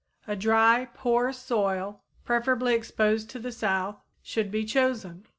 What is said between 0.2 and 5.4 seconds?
A dry, poor soil, preferably exposed to the south, should be chosen.